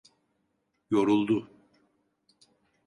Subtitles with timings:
[0.89, 1.49] Yoruldu…